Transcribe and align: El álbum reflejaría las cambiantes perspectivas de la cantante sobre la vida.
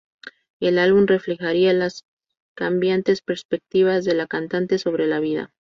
El 0.59 0.79
álbum 0.79 1.05
reflejaría 1.05 1.73
las 1.73 2.05
cambiantes 2.55 3.21
perspectivas 3.21 4.03
de 4.03 4.15
la 4.15 4.25
cantante 4.25 4.79
sobre 4.79 5.05
la 5.05 5.19
vida. 5.19 5.49